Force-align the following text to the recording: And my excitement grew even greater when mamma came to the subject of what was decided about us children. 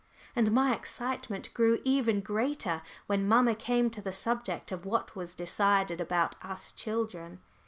And 0.35 0.51
my 0.51 0.73
excitement 0.73 1.53
grew 1.53 1.79
even 1.85 2.21
greater 2.21 2.81
when 3.05 3.27
mamma 3.27 3.53
came 3.53 3.91
to 3.91 4.01
the 4.01 4.11
subject 4.11 4.71
of 4.71 4.83
what 4.83 5.15
was 5.15 5.35
decided 5.35 6.01
about 6.01 6.35
us 6.43 6.71
children. 6.71 7.39